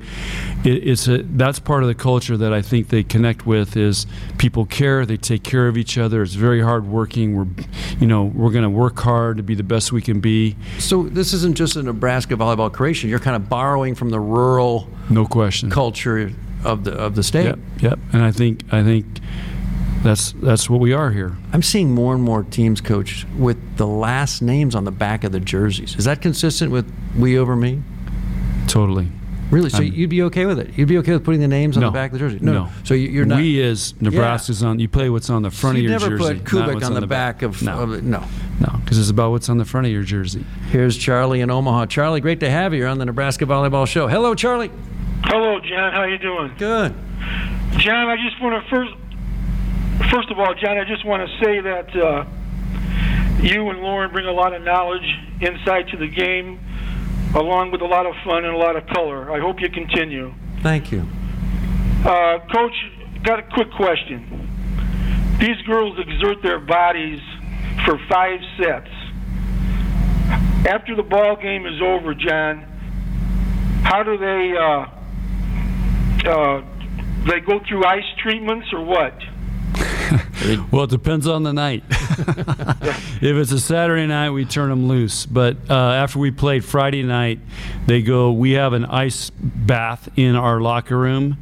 [0.64, 4.06] It, it's a that's part of the culture that I think they connect with is
[4.38, 5.04] people care.
[5.04, 6.22] They take care of each other.
[6.22, 7.36] It's very hardworking.
[7.36, 7.48] We're,
[7.98, 10.54] you know, we're going to work hard to be the best we can be.
[10.78, 13.10] So this isn't just a Nebraska volleyball creation.
[13.10, 15.68] You're kind of borrowing from the rural No question.
[15.68, 16.30] culture
[16.64, 17.46] of the of the state.
[17.46, 17.98] Yep, yep.
[18.12, 19.06] And I think I think
[20.02, 21.36] that's that's what we are here.
[21.52, 25.32] I'm seeing more and more teams, coach, with the last names on the back of
[25.32, 25.94] the jerseys.
[25.96, 27.82] Is that consistent with we over me?
[28.66, 29.08] Totally.
[29.50, 29.68] Really?
[29.68, 30.70] So I'm- you'd be okay with it?
[30.76, 31.88] You'd be okay with putting the names on No.
[31.88, 32.38] the back of the jersey?
[32.40, 32.68] No.
[32.84, 33.38] So you- you're not.
[33.38, 34.78] We as Nebraska's on.
[34.78, 37.06] You play what's on the front so of you never put Kubik what's on, the
[37.08, 38.04] back of, no, of it.
[38.04, 38.22] No.
[38.60, 40.44] no, because it's about what's on the front of your jersey.
[40.70, 41.86] Here's Charlie in Omaha.
[41.86, 42.86] Charlie, great to have you.
[42.86, 44.06] On the Nebraska Volleyball Show.
[44.06, 44.70] Hello, Charlie.
[45.24, 45.92] Hello, John.
[45.92, 46.52] How you doing?
[46.56, 46.94] Good.
[47.78, 48.92] John, I just want to first,
[50.08, 52.24] first of all, John, I just want to say that uh,
[53.42, 55.04] you and Lauren bring a lot of knowledge,
[55.40, 56.60] insight to the game,
[57.34, 59.30] along with a lot of fun and a lot of color.
[59.30, 60.34] I hope you continue.
[60.62, 61.06] Thank you.
[62.04, 62.74] Uh, Coach,
[63.22, 64.48] got a quick question.
[65.38, 67.20] These girls exert their bodies
[67.84, 68.90] for five sets.
[70.66, 72.62] After the ball game is over, John,
[73.82, 74.86] how do they uh,
[76.30, 76.62] uh,
[77.26, 79.14] they go through ice treatments or what?
[80.70, 81.84] Well, it depends on the night.
[81.90, 85.26] if it's a Saturday night, we turn them loose.
[85.26, 87.40] But uh, after we played Friday night,
[87.86, 88.32] they go.
[88.32, 91.36] We have an ice bath in our locker room,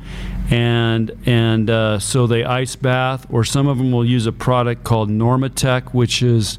[0.51, 4.83] and and uh, so they ice bath, or some of them will use a product
[4.83, 6.59] called Normatec, which is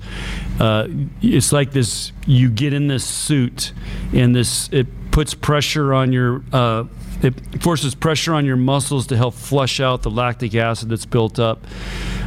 [0.60, 0.88] uh,
[1.22, 2.14] it's like this.
[2.26, 3.74] You get in this suit,
[4.14, 6.44] and this it puts pressure on your.
[6.54, 6.86] Uh,
[7.22, 11.38] it forces pressure on your muscles to help flush out the lactic acid that's built
[11.38, 11.66] up.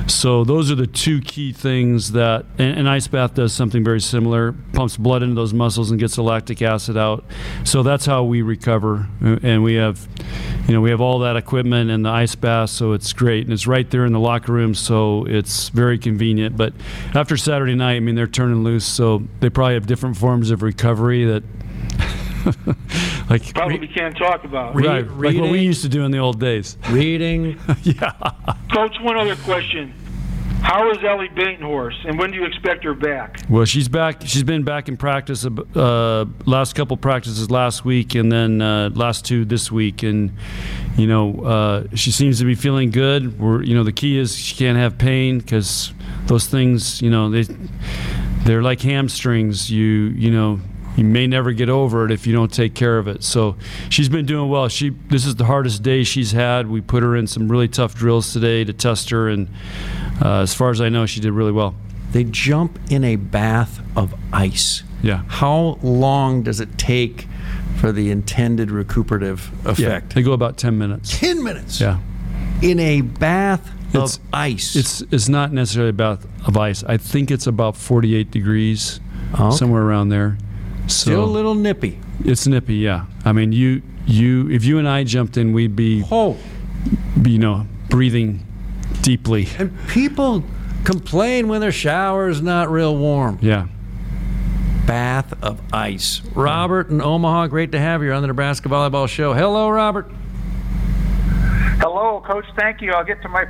[0.09, 4.01] So those are the two key things that and an ice bath does something very
[4.01, 7.25] similar, pumps blood into those muscles and gets the lactic acid out.
[7.65, 10.07] So that's how we recover, and we have,
[10.67, 13.53] you know, we have all that equipment and the ice bath, so it's great, and
[13.53, 16.57] it's right there in the locker room, so it's very convenient.
[16.57, 16.73] But
[17.15, 20.63] after Saturday night, I mean, they're turning loose, so they probably have different forms of
[20.63, 21.43] recovery that
[23.29, 24.75] like probably re- can't talk about.
[24.75, 26.77] Re- right, like what we used to do in the old days.
[26.91, 27.59] Reading.
[27.83, 28.13] yeah.
[28.73, 29.95] Coach, one other question.
[30.63, 33.41] How is Ally Batenhorst, and when do you expect her back?
[33.51, 34.23] Well, she's back.
[34.25, 35.45] She's been back in practice.
[35.45, 40.05] Uh, last couple practices last week, and then uh, last two this week.
[40.05, 40.31] And
[40.97, 43.41] you know, uh, she seems to be feeling good.
[43.41, 45.93] We're, you know, the key is she can't have pain because
[46.27, 47.43] those things, you know, they
[48.45, 49.69] they're like hamstrings.
[49.69, 50.61] You you know.
[50.97, 53.23] You may never get over it if you don't take care of it.
[53.25, 53.57] So
[53.89, 54.69] she's been doing well.
[54.69, 56.69] She this is the hardest day she's had.
[56.69, 59.49] We put her in some really tough drills today to test her, and
[60.23, 61.75] uh, as far as I know, she did really well.
[62.13, 64.83] They jump in a bath of ice.
[65.03, 65.23] Yeah.
[65.29, 67.27] How long does it take
[67.79, 70.15] for the intended recuperative effect?
[70.15, 71.19] They go about 10 minutes.
[71.19, 71.81] 10 minutes.
[71.81, 71.99] Yeah.
[72.61, 74.77] In a bath It's- of ice.
[74.77, 76.85] It's it's not necessarily a bath of ice.
[76.85, 79.01] I think it's about 48 degrees,
[79.39, 79.57] Oh, okay.
[79.57, 80.37] somewhere around there.
[80.89, 81.99] So still a little nippy.
[82.25, 83.07] it's nippy, yeah.
[83.25, 86.37] I mean, you you if you and I jumped in, we'd be Oh,
[87.25, 88.45] you know breathing
[89.03, 89.49] deeply.
[89.59, 90.43] and people
[90.85, 93.39] complain when their shower is not real warm.
[93.41, 93.69] Yeah.
[94.87, 96.21] Bath of ice.
[96.35, 99.33] Robert in Omaha, great to have you on the Nebraska Volleyball Show.
[99.33, 100.11] Hello, Robert.
[101.81, 102.45] Hello, Coach.
[102.57, 102.93] Thank you.
[102.93, 103.45] I'll get to my.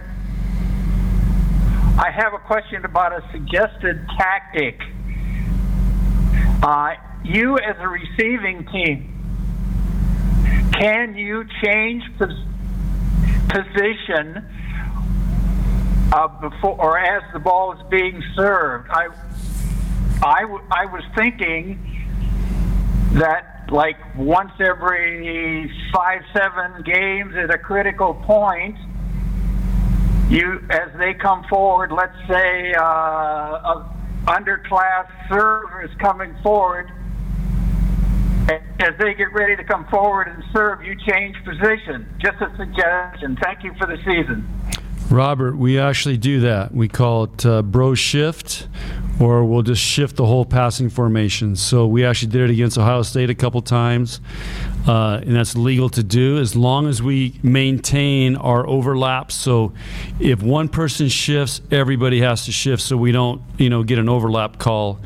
[1.99, 4.81] I have a question about a suggested tactic.
[6.63, 9.09] Uh, you, as a receiving team,
[10.73, 12.45] can you change pos-
[13.49, 14.45] position
[16.13, 18.89] uh, before or as the ball is being served?
[18.91, 19.09] I,
[20.23, 21.79] I, w- I was thinking
[23.15, 28.77] that like once every five seven games at a critical point
[30.29, 36.91] you as they come forward let's say uh, a underclass server is coming forward
[38.49, 43.37] as they get ready to come forward and serve you change position just a suggestion
[43.43, 44.47] thank you for the season
[45.11, 46.73] Robert, we actually do that.
[46.73, 48.67] We call it uh, bro shift,
[49.21, 51.55] or we'll just shift the whole passing formation.
[51.55, 54.21] So we actually did it against Ohio State a couple times,
[54.87, 59.35] uh, and that's legal to do as long as we maintain our overlaps.
[59.35, 59.73] So
[60.19, 64.09] if one person shifts, everybody has to shift, so we don't, you know, get an
[64.09, 65.01] overlap call.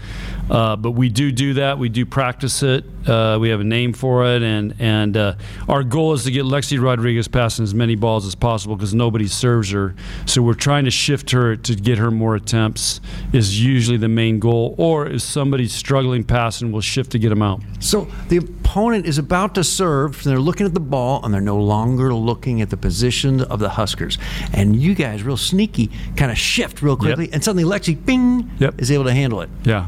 [0.48, 1.78] Uh, but we do do that.
[1.78, 2.84] We do practice it.
[3.06, 5.34] Uh, we have a name for it, and and uh,
[5.68, 9.26] our goal is to get Lexi Rodriguez passing as many balls as possible because nobody
[9.26, 9.94] serves her.
[10.24, 13.00] So we're trying to shift her to get her more attempts.
[13.32, 14.74] Is usually the main goal.
[14.78, 17.60] Or if somebody's struggling passing, we'll shift to get them out.
[17.80, 21.40] So the opponent is about to serve, and they're looking at the ball, and they're
[21.40, 24.18] no longer looking at the position of the Huskers.
[24.52, 28.80] And you guys, real sneaky, kind of shift real quickly, and suddenly Lexi, bing, Yep.
[28.80, 29.50] is able to handle it.
[29.64, 29.86] Yeah.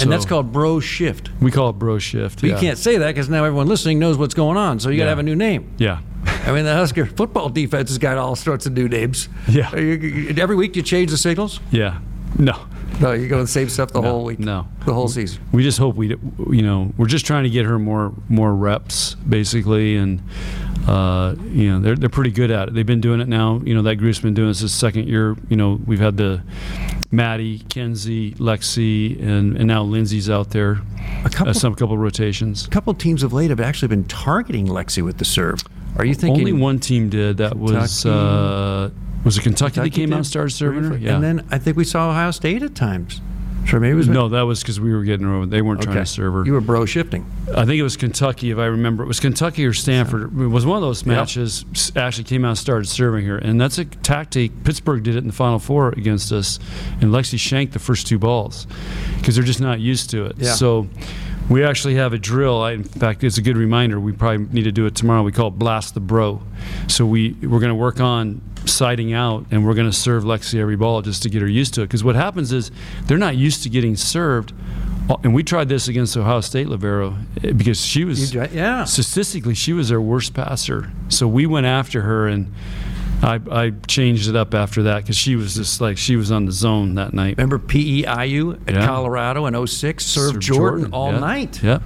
[0.00, 1.30] and that's called bro shift.
[1.40, 2.40] we call it bro shift.
[2.40, 2.54] But yeah.
[2.54, 4.80] you can't say that because now everyone listening knows what's going on.
[4.80, 5.10] So you got to Yeah.
[5.10, 5.70] have a new name.
[5.78, 5.98] Yeah.
[6.46, 9.28] I mean, the Husker football defense has got all sorts of new names.
[9.48, 9.74] Yeah.
[9.76, 11.60] You- every week you change the signals?
[11.70, 11.98] Yeah.
[12.38, 12.58] No.
[13.00, 14.38] No, you go the same stuff the No, whole week.
[14.38, 14.66] no.
[14.86, 15.42] the whole season.
[15.52, 16.08] we just hope we,
[16.50, 20.22] you know, we're just trying to get her more more reps basically, and
[20.86, 22.74] uh, you know they're they're pretty good at it.
[22.74, 23.60] They've been doing it now.
[23.64, 25.36] You know that group's been doing this his second year.
[25.48, 26.42] You know we've had the
[27.10, 30.80] Madi, Kenzie, Lexi, and and now Lindsay's out there.
[31.24, 32.66] A couple- uh, some couple rotations.
[32.66, 35.60] A couple teams of late have actually been targeting Lexi with the serve.
[35.96, 37.36] Are you thinking Only one team did.
[37.38, 38.90] That was uh,
[39.24, 40.96] was it Kentucky, Kentucky that came out and started serving her?
[40.96, 41.14] Yeah.
[41.14, 43.20] And then I think we saw Ohio State at times.
[43.66, 45.46] Sure, maybe it was no, that was because we were getting over.
[45.46, 46.44] They weren't trying to serve her.
[46.44, 47.24] You were bro shifting.
[47.48, 49.04] I think it was Kentucky, if I remember.
[49.04, 50.38] It was Kentucky or Stanford.
[50.38, 51.64] It was one of those matches.
[51.72, 54.64] s- Ashley came out and started serving her, and that's a tactic.
[54.64, 56.58] Pittsburgh did it in the Final Four against us,
[57.00, 58.66] and Lexi shanked the first two balls
[59.16, 60.36] because they're just not used to it.
[60.36, 60.52] Yeah.
[60.52, 60.86] So
[61.48, 62.60] we actually have a drill.
[62.60, 63.98] I, in fact, it's a good reminder.
[63.98, 65.22] We probably need to do it tomorrow.
[65.22, 66.42] We call it Blast the Bro.
[66.88, 70.58] So we we're going to work on siding out, and we're going to serve Lexi
[70.60, 71.86] every ball just to get her used to it.
[71.86, 72.70] Because what happens is
[73.06, 74.52] they're not used to getting served.
[75.08, 78.84] Uh, And we tried this against Ohio State Libero eh, because she was yeah.
[78.84, 80.90] statistically she was their worst passer.
[81.10, 82.52] So we went after her and
[83.22, 86.46] I, I changed it up after that because she was just like she was on
[86.46, 87.36] the zone that night.
[87.36, 88.86] Remember PEIU at Yeah.
[88.86, 91.18] Colorado in 06 served Served Jordan, all yeah.
[91.20, 91.62] night.
[91.62, 91.82] Yep.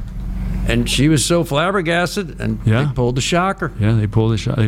[0.69, 2.85] And she was so flabbergasted, and Yeah.
[2.85, 3.73] they pulled the shocker.
[3.81, 4.59] Yeah, they pulled the shot.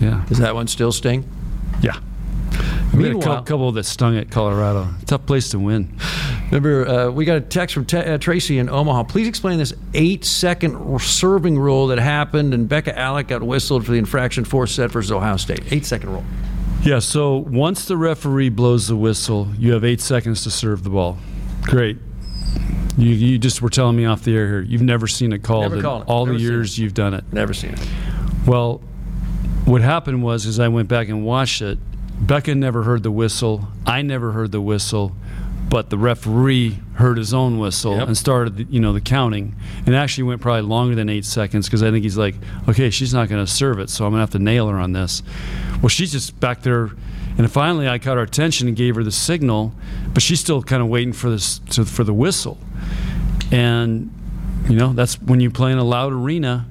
[0.00, 0.24] Yeah.
[0.28, 1.24] Does that one still sting?
[1.82, 1.96] Yeah.
[2.94, 4.88] We had a Meanwhile- couple that stung at Colorado.
[5.06, 5.94] Tough place to win.
[6.50, 9.04] Remember, uh, we got a text from Te- uh, Tracy in Omaha.
[9.04, 13.92] Please explain this eight second serving rule that happened, and Bekka Allick got whistled for
[13.92, 15.60] the infraction force set versus Ohio State.
[15.70, 16.24] Eight second rule.
[16.82, 20.90] Yeah, so once the referee blows the whistle, you have eight seconds to serve the
[20.90, 21.18] ball.
[21.62, 21.98] Great.
[22.98, 24.60] You, you just were telling me off the air here.
[24.62, 26.08] You've never seen it called Never in called it.
[26.08, 27.22] all Never the years you've done it.
[27.32, 27.88] Never seen it.
[28.46, 28.80] Well,
[29.64, 31.78] what happened was, as I went back and watched it,
[32.24, 33.68] Bekka never heard the whistle.
[33.86, 35.12] I never heard the whistle,
[35.70, 38.08] but the referee heard his own whistle Yep.
[38.08, 39.54] and started, the, you know, the counting.
[39.86, 42.34] And actually went probably longer than eight seconds because I think he's like,
[42.68, 44.76] okay, she's not going to serve it, so I'm going to have to nail her
[44.78, 45.22] on this.
[45.80, 46.90] Well, she's just back there.
[47.38, 49.72] And finally, I caught her attention and gave her the signal,
[50.12, 52.58] but she's still kind of waiting for this to, for the whistle.
[53.50, 54.12] And
[54.68, 56.66] you know, that's when you play in a loud arena.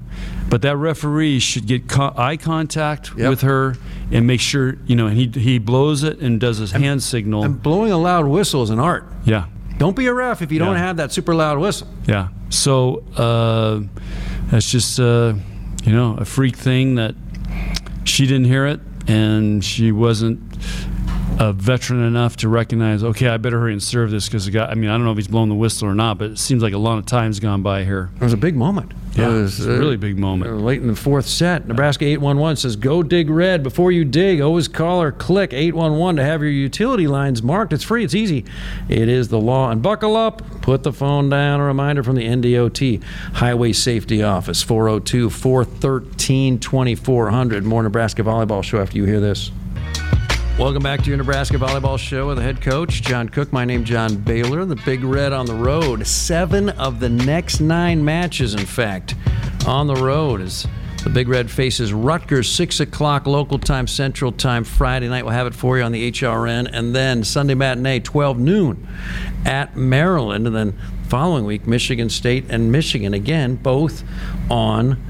[0.49, 3.29] But that referee should get co- eye contact Yep.
[3.29, 3.75] with her
[4.11, 7.43] and make sure, you know, he, he blows it and does his hand signal.
[7.43, 9.05] And blowing a loud whistle is an art.
[9.25, 9.45] yeah.
[9.77, 11.87] Don't be a ref if you don't have that super loud whistle.
[12.05, 12.27] Yeah.
[12.49, 13.79] So uh,
[14.51, 15.35] that's just, uh,
[15.85, 17.15] you know, a freak thing that
[18.03, 20.41] she didn't hear it and she wasn't
[21.41, 24.65] a veteran enough to recognize, okay, I better hurry and serve this because the guy,
[24.65, 26.61] I mean, I don't know if he's blowing the whistle or not, but it seems
[26.61, 28.09] like a lot of time's gone by here.
[28.17, 28.91] It was a big moment.
[29.15, 30.51] Yeah, It it's a really big moment.
[30.51, 33.63] uh, Late in the fourth set, Nebraska 811 says, Go dig red.
[33.63, 37.71] Before you dig, always call or click 811 to have your utility lines marked.
[37.71, 38.43] It's free, it's easy.
[38.89, 39.71] It is the law.
[39.71, 41.61] And buckle up, put the phone down.
[41.61, 43.01] A reminder from the NDOT
[43.35, 47.63] Highway Safety Office 402 413 2400.
[47.63, 49.51] More Nebraska Volleyball Show after you hear this.
[50.59, 53.53] Welcome back to your Nebraska Volleyball Show with the head coach, John Cook.
[53.53, 54.65] My name is John Baylor.
[54.65, 56.05] The Big Red on the road.
[56.05, 59.15] Seven of the next nine matches, in fact,
[59.65, 60.67] on the road as
[61.05, 65.23] the Big Red faces Rutgers, 6 o'clock local time, Central Time, Friday night.
[65.23, 66.69] We'll have it for you on the HRN.
[66.73, 68.85] And then Sunday matinee, 12 noon
[69.45, 70.45] at Maryland.
[70.45, 74.03] And then following week, Michigan State and Michigan again, both
[74.51, 75.01] on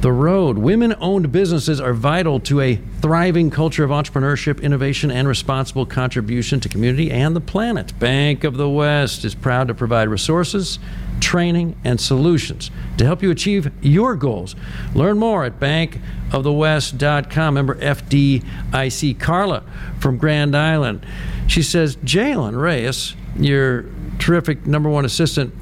[0.00, 0.58] the road.
[0.58, 6.60] Women owned businesses are vital to a thriving culture of entrepreneurship, innovation, and responsible contribution
[6.60, 7.98] to community and the planet.
[7.98, 10.78] Bank of the West is proud to provide resources,
[11.20, 14.54] training, and solutions to help you achieve your goals.
[14.94, 17.54] Learn more at bankofthewest.com.
[17.54, 19.18] Member FDIC.
[19.18, 19.64] Carla
[19.98, 21.04] from Grand Island.
[21.48, 23.86] She says, Jaylen Reyes, your
[24.18, 25.52] terrific number one assistant,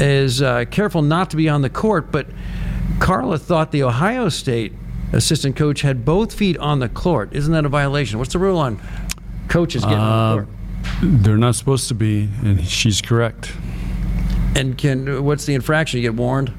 [0.00, 2.26] is uh, careful not to be on the court, but
[3.00, 4.72] Carla thought the Ohio State
[5.12, 7.32] assistant coach had both feet on the court.
[7.32, 8.18] Isn't that a violation?
[8.18, 8.80] What's the rule on
[9.48, 11.22] coaches getting on the Uh, court?
[11.22, 13.52] They're not supposed to be, and she's correct.
[14.54, 15.98] And can what's the infraction?
[15.98, 16.52] You get warned.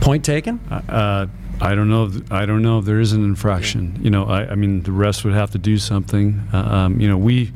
[0.00, 0.58] Point taken.
[0.70, 1.26] Uh,
[1.60, 2.06] I don't know.
[2.06, 3.98] If, I don't know if there is an infraction.
[4.02, 6.40] You know, I, I mean, the rest would have to do something.
[6.52, 7.52] Uh, um, you know, we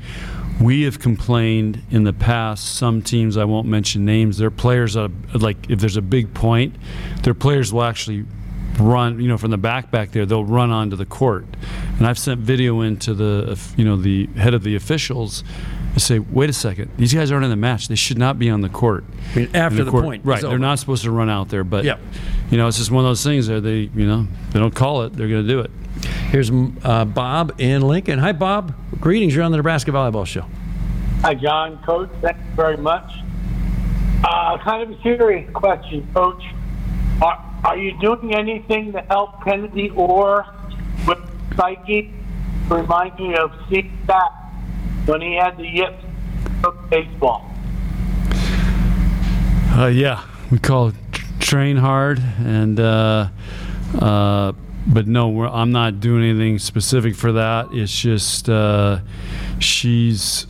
[0.61, 2.77] we have complained in the past.
[2.77, 4.39] Some teams, I won't mention names.
[4.39, 6.77] Their players, are, like if there's a big point,
[7.23, 8.25] their players will actually
[8.79, 9.21] run.
[9.21, 11.47] You know, from the back back there, they'll run onto the court.
[11.99, 15.43] And I've sent video into the you know the head of the officials.
[15.95, 17.87] To say, wait a second, these guys aren't in the match.
[17.87, 19.05] They should not be on the court.
[19.33, 20.03] I mean, after In the court.
[20.03, 20.41] point right?
[20.41, 20.59] They're over.
[20.59, 22.01] not supposed to run out there, but Yep.
[22.51, 25.03] you know, it's just one of those things that they, you know, they don't call
[25.03, 25.71] it, they're going to do it.
[26.31, 28.19] Here's uh, Bob in Lincoln.
[28.19, 28.75] Hi, Bob.
[29.01, 29.35] Greetings.
[29.35, 30.47] You're on the Nebraska Volleyball Show.
[31.21, 31.79] Hi, John.
[31.85, 33.11] Coach, thank you very much.
[34.25, 36.43] Uh, kind of a serious question, Coach.
[37.23, 40.47] Are, are you doing anything to help Kennedy Orr
[41.07, 41.19] with
[41.57, 42.13] psyche?
[42.69, 44.33] Remind me of Steve Back
[45.07, 46.05] when he had the yips
[46.65, 47.51] of baseball.
[49.77, 50.95] Uh, yeah, we call it
[51.41, 53.29] train hard, and uh,
[53.99, 54.53] uh,
[54.87, 57.69] but no, I'm not doing anything specific for that.
[57.73, 59.01] It's just uh,
[59.59, 60.47] she's,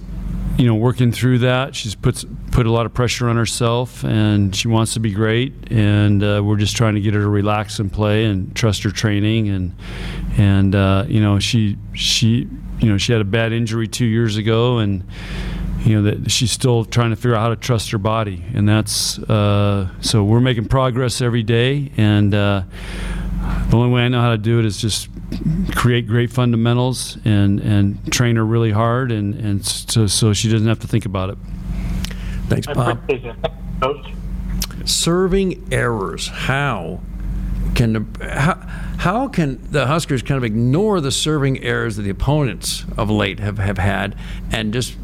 [0.58, 1.74] you know, working through that.
[1.74, 5.52] She's put put a lot of pressure on herself, and she wants to be great.
[5.70, 8.90] And uh, we're just trying to get her to relax and play and trust her
[8.90, 9.48] training.
[9.48, 9.76] And
[10.36, 12.48] and uh, you know, she she
[12.80, 15.04] you know she had a bad injury two years ago, and
[15.84, 18.66] you know that she's still trying to figure out how to trust her body and
[18.66, 22.62] that's uh, so we're making progress every day and uh,
[23.68, 25.08] the only way I know how to do it is just
[25.74, 30.68] create great fundamentals and and train her really hard and and so, so she doesn't
[30.68, 31.38] have to think about it
[32.48, 32.98] Thanks, I Bob.
[32.98, 33.36] appreciate it.
[33.80, 34.88] Thank you, Coach.
[34.88, 36.28] serving errors.
[36.28, 37.00] How
[37.74, 38.54] can the, how,
[38.98, 43.40] how can the Huskers kind of ignore the serving errors that the opponents of late
[43.40, 44.14] have, have had
[44.52, 44.94] and just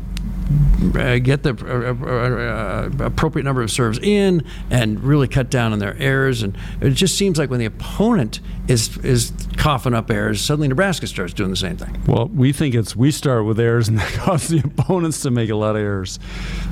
[0.81, 5.73] uh, get the uh, uh, uh, appropriate number of serves in and really cut down
[5.73, 6.43] on their errors.
[6.43, 11.07] And it just seems like when the opponent is is coughing up errors suddenly Nebraska
[11.07, 12.03] starts doing the same thing.
[12.07, 15.51] Well we think it's we start with errors and that cause the opponents to make
[15.51, 16.19] a lot of errors.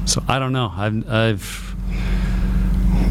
[0.06, 0.72] So I don't know.
[0.74, 1.76] I've, I've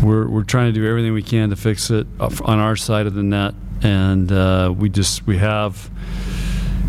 [0.03, 3.13] we're, we're trying to do everything we can to fix it on our side of
[3.13, 3.53] the net.
[3.81, 5.89] And uh, we just we have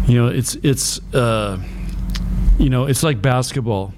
[0.06, 1.62] you know it's it's uh,
[2.58, 3.92] you know it's like basketball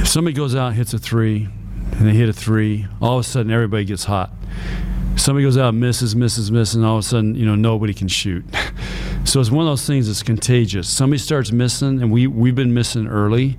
[0.00, 1.48] if somebody goes out and hits a three
[1.98, 2.86] and they hit a three.
[3.00, 4.32] All of a sudden, everybody gets hot.
[5.16, 8.08] Somebody goes out, misses, misses, misses, and all of a sudden, you know, nobody can
[8.08, 8.44] shoot.
[9.24, 10.88] so it's one of those things that's contagious.
[10.88, 13.58] Somebody starts missing, and we we've been missing early,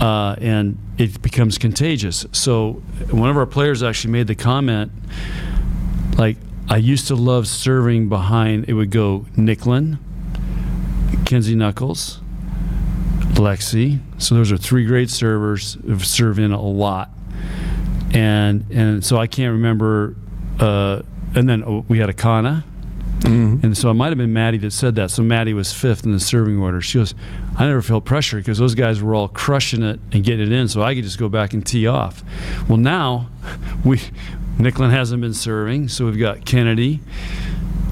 [0.00, 2.24] uh, and it becomes contagious.
[2.32, 2.74] So
[3.10, 4.92] one of our players actually made the comment,
[6.16, 6.36] like,
[6.70, 8.66] I used to love serving behind.
[8.68, 9.98] It would go Nicklin,
[11.24, 12.20] Kenzie Knuckles,
[13.38, 14.00] Lexi.
[14.18, 17.10] So those are three great servers who serve in a lot.
[18.12, 20.16] And and so I can't remember.
[20.58, 21.02] Uh,
[21.34, 22.64] and then oh, we had Akana.
[23.62, 25.10] And so it might have been Madi that said that.
[25.10, 26.80] So Madi was fifth in the serving order.
[26.80, 27.14] She goes,
[27.58, 30.68] I never felt pressure because those guys were all crushing it and getting it in,
[30.68, 32.22] so I could just go back and tee off.
[32.68, 33.28] Well, now
[33.84, 34.00] we
[34.58, 37.00] Nicklin hasn't been serving, so we've got Kennedy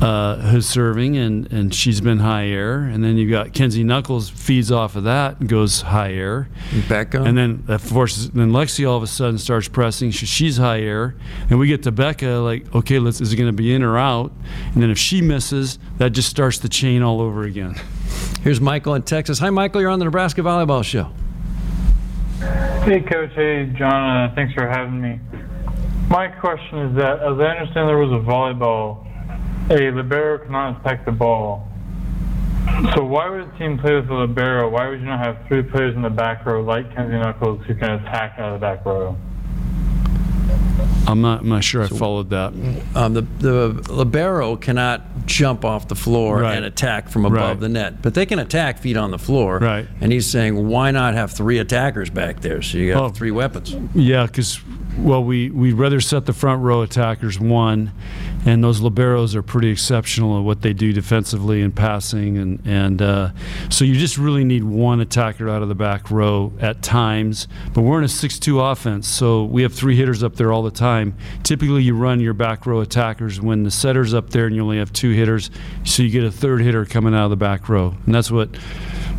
[0.00, 2.80] uh, who's serving, and, and she's been high air.
[2.80, 6.48] And then you've got Kenzie Knuckles feeds off of that and goes high air.
[6.70, 7.26] Bekka.
[7.26, 10.11] And then that forces, then Lexi all of a sudden starts pressing.
[10.11, 11.14] She, she's high air.
[11.48, 13.96] And we get to Bekka, like, okay, let's, is it going to be in or
[13.96, 14.32] out?
[14.74, 17.76] And then if she misses, that just starts the chain all over again.
[18.42, 19.38] Here's Michael in Texas.
[19.38, 19.80] Hi, Michael.
[19.80, 21.11] You're on the Nebraska Volleyball Show.
[22.85, 23.32] Hey, Coach.
[23.35, 24.30] Hey, John.
[24.30, 25.18] Uh, thanks for having me.
[26.09, 29.05] My question is that, as I understand, there was a volleyball.
[29.70, 31.68] A libero cannot attack the ball.
[32.94, 34.68] So why would a team play with a libero?
[34.68, 37.74] Why would you not have three players in the back row like Kenzie Knuckles who
[37.74, 39.16] can attack out of the back row?
[41.09, 42.52] I'm not, I'm not sure I followed that.
[42.96, 46.57] Um, the the libero cannot jump off the floor Right.
[46.57, 47.61] and attack from above Right.
[47.61, 49.59] the net, but they can attack feet on the floor.
[49.59, 49.87] Right.
[50.00, 52.61] And he's saying, why not have three attackers back there?
[52.62, 53.09] So you got Oh.
[53.09, 53.76] three weapons.
[53.94, 54.61] Yeah, because
[54.98, 57.92] well, we we'd rather set the front row attackers one,
[58.46, 63.02] and those liberos are pretty exceptional at what they do defensively and passing, and and
[63.02, 63.30] uh,
[63.68, 67.48] so you just really need one attacker out of the back row at times.
[67.74, 70.70] But we're in a six-two offense, so we have three hitters up there all the
[70.70, 71.16] time.
[71.42, 74.78] Typically, you run your back row attackers when the setter's up there, and you only
[74.78, 75.50] have two hitters,
[75.85, 78.48] so you get a third hitter coming out of the back row, and that's what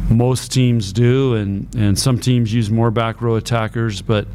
[0.10, 4.26] most teams do, and, and some teams use more back row attackers, but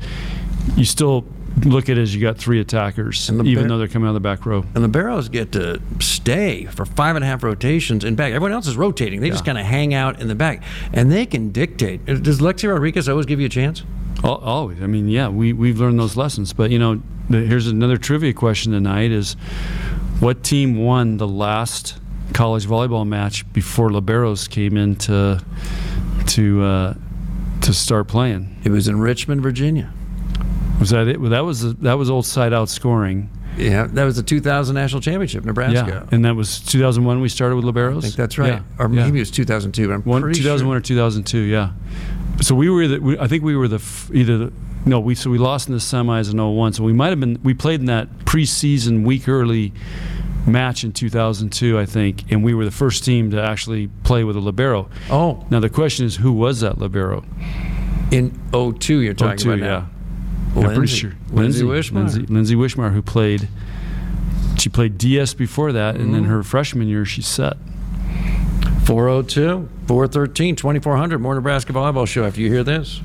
[0.77, 1.25] you still
[1.65, 4.21] look at it as you got three attackers, even though they're coming out of the
[4.21, 4.65] back row.
[4.75, 8.33] And the liberos get to stay for five and a half rotations in back.
[8.33, 9.21] Everyone else is rotating.
[9.21, 10.63] They just kind of hang out in the back,
[10.93, 12.05] and they can dictate.
[12.07, 13.83] Does Lexi Rodriguez always give you a chance?
[14.25, 14.81] Always.
[14.81, 16.53] I mean, yeah, we, we've learned those lessons.
[16.53, 19.35] But, you know, the, here's another trivia question tonight is
[20.21, 21.99] what team won the last
[22.33, 25.45] college volleyball match before Liberos came in to,
[26.29, 26.95] to, uh,
[27.63, 28.61] to start playing?
[28.65, 29.93] It was in Richmond, Virginia.
[30.83, 31.21] Was that it?
[31.21, 33.31] Well, that was that was old side out scoring.
[33.57, 36.07] Yeah, that was the 2000 national championship, Nebraska.
[36.11, 37.21] Yeah, and that was 2001.
[37.21, 37.99] We started with liberos.
[37.99, 38.55] I think that's right.
[38.55, 39.05] Yeah, Or yeah.
[39.05, 39.89] maybe it was 2002.
[39.89, 40.79] But I'm One, pretty 2001 sure.
[40.79, 41.73] or 2002, yeah.
[42.41, 44.53] So we were the, we, I think we were the f- either the,
[44.87, 46.73] no we so we lost in the semis in 01.
[46.73, 49.73] So we might have been we played in that preseason week early
[50.47, 54.35] match in 2002 I think and we were the first team to actually play with
[54.35, 54.89] a libero.
[55.11, 57.23] Oh, Now the question is who was that libero?
[58.11, 59.87] in 02 you're talking 02, about yeah.
[60.55, 60.61] Now.
[60.61, 61.13] I'm pretty Lindsay- sure.
[61.31, 61.95] Lindsay Wischmeier.
[61.95, 63.49] Lindsay, Lindsay Wischmeier, who played,
[64.59, 66.13] she played DS before that, and Mm-hmm.
[66.15, 67.57] then her freshman year she set.
[68.85, 73.01] 402 413 2400 more Nebraska volleyball show after you hear this.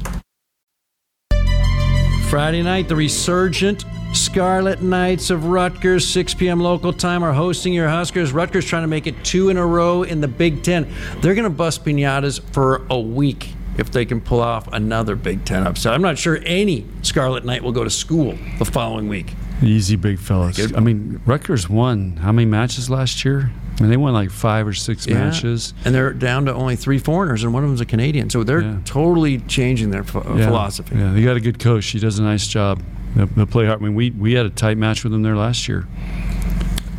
[2.29, 6.60] Friday night, the resurgent Scarlet Knights of Rutgers, 6 p.m.
[6.60, 8.31] local time, are hosting your Huskers.
[8.33, 10.88] Rutgers trying to make it two in a row in the Big Ten.
[11.21, 15.46] They're going to bust pinatas for a week if they can pull off another Big
[15.46, 15.94] Ten upset.
[15.94, 19.34] I'm not sure any Scarlet Knight will go to school the following week.
[19.63, 20.72] Easy big fellas.
[20.76, 23.52] I mean, Rutgers won how many matches last year?
[23.78, 25.16] I mean, they won like five or six Yeah.
[25.16, 25.74] matches.
[25.86, 28.30] And they're down to only three foreigners, and one of them's a Canadian.
[28.30, 28.78] So they're Yeah.
[28.86, 30.46] totally changing their ph- Yeah.
[30.48, 30.96] philosophy.
[30.98, 31.88] Yeah, they got a good coach.
[31.88, 32.82] He does a nice job.
[33.16, 33.82] They'll, they'll play hard.
[33.82, 35.86] I mean, we we had a tight match with them there last year.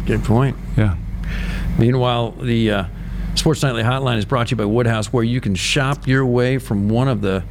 [0.06, 0.56] Good point.
[0.76, 0.94] Yeah.
[1.78, 2.84] Meanwhile, the uh,
[3.34, 6.58] Sports Nightly Hotline is brought to you by Woodhouse, where you can shop your way
[6.58, 7.44] from one of the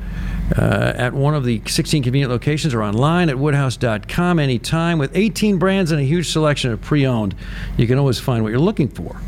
[0.58, 4.98] uh, at one of the 16 convenient locations or online at woodhouse.com anytime.
[4.98, 7.36] With 18 brands and a huge selection of pre-owned,
[7.78, 9.19] you can always find what you're looking for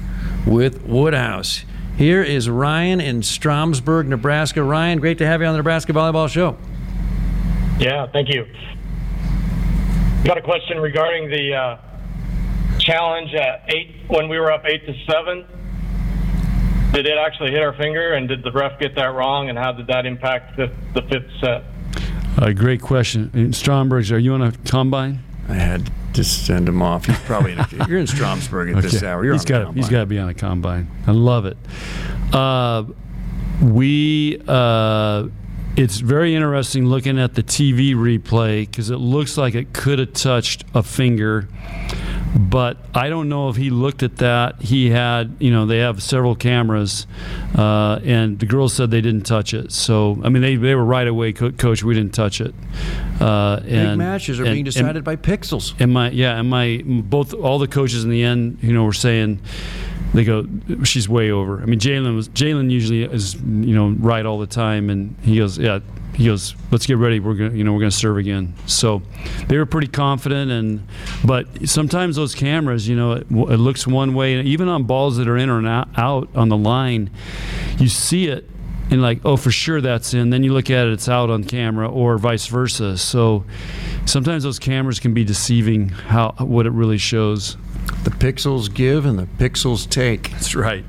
[0.46, 1.66] with Woodhouse.
[1.98, 4.64] Here is Ryan in Stromsburg, Nebraska.
[4.64, 6.58] Ryan, great to have you on the Nebraska Volleyball Show.
[7.78, 8.46] Yeah, thank you.
[10.24, 11.78] Got a question regarding the uh,
[12.80, 15.46] challenge at eight when we were up eight to seven.
[16.94, 19.50] Did it actually hit our finger, and did the ref get that wrong?
[19.50, 21.64] And how did that impact the, the fifth set?
[22.38, 23.30] Uh, great question.
[23.34, 25.20] And Stromsburg's, are you on a combine?
[25.48, 27.06] I had to send him off.
[27.06, 29.24] He's probably in, you're in Stromsburg at this hour.
[29.24, 29.92] You're he's on the got he's combine.
[29.92, 30.92] got to be on a combine.
[31.08, 31.58] I love it.
[32.34, 32.86] Uh,
[33.62, 35.28] we uh,
[35.76, 40.14] it's very interesting looking at the TV replay because it looks like it could have
[40.14, 41.48] touched a finger.
[42.38, 44.62] But I don't know if he looked at that.
[44.62, 47.08] He had, you know, they have several cameras,
[47.58, 49.72] uh, and the girls said they didn't touch it.
[49.72, 52.54] So, I mean, they, they were right away, co- coach, we didn't touch it.
[53.20, 55.74] Uh, Big and, matches are and- being decided and- by pixels.
[55.82, 58.94] and my yeah, and my both all the coaches in the end, you know, were
[58.94, 59.40] saying
[60.14, 60.46] they go,
[60.84, 61.62] she's way over.
[61.62, 65.38] I mean, Jaylen was Jaylen usually is you know right all the time, and he
[65.38, 65.80] goes, yeah,
[66.20, 67.22] he goes, let's get ready.
[67.22, 68.54] We're gonna you know we're gonna serve again.
[68.66, 69.02] So
[69.48, 70.86] they were pretty confident, and
[71.24, 75.16] but sometimes those cameras, you know, it, it looks one way, and even on balls
[75.16, 77.10] that are in or out on the line,
[77.78, 78.50] you see it
[78.92, 81.44] and like oh for sure that's in then you look at it it's out on
[81.44, 83.44] camera or vice versa so
[84.06, 87.56] sometimes those cameras can be deceiving how what it really shows
[88.04, 90.32] The pixels give and the pixels take.
[90.32, 90.84] that's right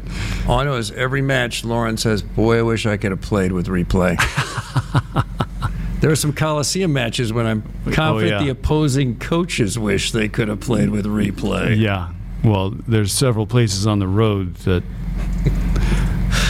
[0.49, 3.53] All I know is every match, Lauren says, "Boy, I wish I could have played
[3.53, 4.17] with replay."
[6.01, 8.45] there are some Coliseum matches when I'm oh, confident Oh, yeah.
[8.45, 11.79] the opposing coaches wish they could have played with replay.
[11.79, 14.83] yeah well there's several places on the road that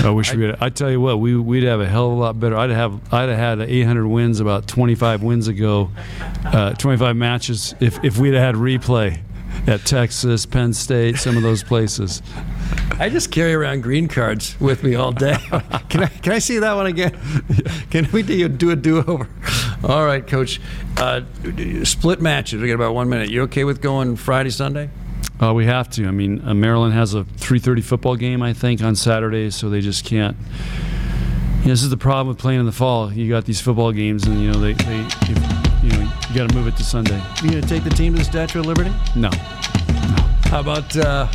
[0.03, 0.57] I wish we had.
[0.61, 2.57] I tell you what, we we'd have a hell of a lot better.
[2.57, 5.91] I'd have I'd have had 800 wins about 25 wins ago,
[6.47, 9.21] uh, 25 matches if if we'd have had replay
[9.67, 12.23] at Texas, Penn State, some of those places.
[12.99, 15.37] I just carry around green cards with me all day.
[15.89, 17.19] can I can I see that one again?
[17.91, 19.29] Can we do, do a do over?
[19.85, 20.61] All right, Coach.
[20.97, 21.23] Uh,
[21.85, 22.61] split matches.
[22.61, 23.31] We got about one minute.
[23.31, 24.91] You okay with going Friday, Sunday?
[25.41, 26.07] Uh, we have to.
[26.07, 29.81] I mean, uh, Maryland has a 3:30 football game, I think, on Saturday, so they
[29.81, 30.37] just can't.
[31.61, 33.13] You know, this is the problem with playing in the fall.
[33.13, 36.49] You got these football games, and you know they, they if, you know, you got
[36.49, 37.21] to move it to Sunday.
[37.43, 38.93] You gonna take the team to the Statue of Liberty?
[39.17, 39.31] No,
[40.45, 41.27] How about uh,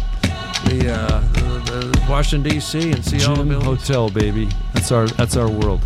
[0.66, 2.92] the, uh, the, the Washington D.C.
[2.92, 3.88] and see all the buildings?
[3.88, 4.50] Hotel, baby.
[4.74, 5.82] That's our that's our world.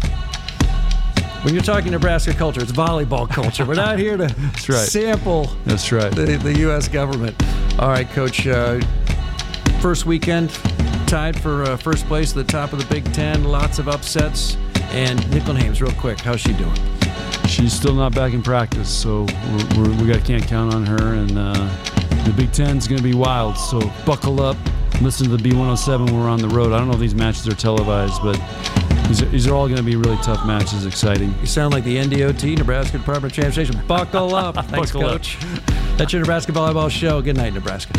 [1.43, 3.65] When you're talking Nebraska culture, it's volleyball culture.
[3.65, 4.61] We're not here to right.
[4.61, 6.13] sample That's right.
[6.13, 6.89] the, the U.S.
[6.89, 7.41] government.
[7.79, 8.45] All right, Coach.
[8.45, 8.81] Uh,
[9.81, 10.49] first weekend
[11.07, 13.45] tied for uh, first place at the top of the Big Ten.
[13.45, 14.57] Lots of upsets.
[14.91, 16.75] And Nicklin Hames, real quick, how's she doing?
[17.47, 19.21] She's still not back in practice, so
[19.51, 21.13] we're, we're, we got can't count on her.
[21.13, 21.53] And uh,
[22.25, 23.57] the Big Ten's going to be wild.
[23.57, 24.57] So buckle up,
[25.01, 26.73] listen to the B107 when we're on the road.
[26.73, 28.35] I don't know if these matches are televised, but
[29.09, 30.85] these are, these are all going to be really tough matches.
[30.85, 31.33] Exciting.
[31.41, 33.85] You sound like the NDOT, Nebraska Department of Transportation.
[33.87, 34.55] Buckle up.
[34.67, 35.11] Thanks, Buckle up.
[35.13, 35.37] Coach.
[35.97, 37.19] That's your Nebraska Volleyball Show.
[37.19, 37.93] Good night, Nebraska.